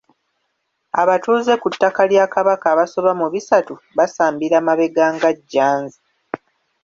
[1.01, 5.99] Abatuuze ku ttaka lya Kabaka abasoba mu bisatu basambira mabega nga jjanzi.